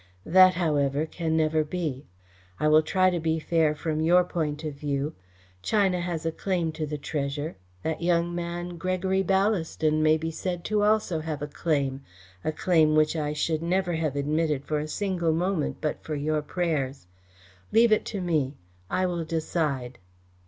[0.25, 2.07] That, however, can never be.
[2.59, 5.13] I will try to be fair from your point of view.
[5.61, 7.55] China has a claim to the treasure.
[7.83, 12.01] That young man, Gregory Ballaston, may be said to also have a claim
[12.43, 16.41] a claim which I should never have admitted for a single moment but for your
[16.41, 17.05] prayers.
[17.71, 18.57] Leave it to me.
[18.89, 19.99] I will decide."